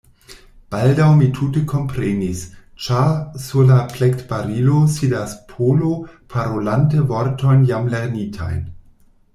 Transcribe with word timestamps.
Baldaŭ 0.75 1.09
mi 1.17 1.25
tute 1.39 1.61
komprenis; 1.71 2.41
ĉar, 2.85 3.11
sur 3.45 3.69
la 3.73 3.77
plektbarilo, 3.97 4.81
sidas 4.97 5.37
Polo, 5.53 5.93
parolante 6.37 7.07
vortojn 7.15 7.65
jam 7.73 7.95
lernitajn. 7.97 8.63